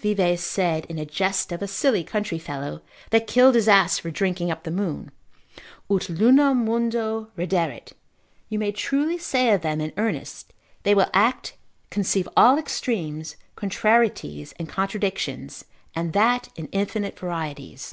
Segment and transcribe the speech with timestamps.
[0.00, 4.12] Vives said in a jest of a silly country fellow, that killed his ass for
[4.12, 5.10] drinking up the moon,
[5.90, 7.94] ut lunam mundo redderet,
[8.48, 10.52] you may truly say of them in earnest;
[10.84, 11.56] they will act,
[11.90, 15.64] conceive all extremes, contrarieties, and contradictions,
[15.96, 17.92] and that in infinite varieties.